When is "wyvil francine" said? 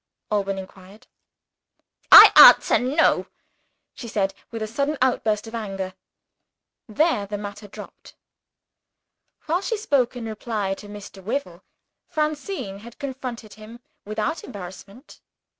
11.23-12.79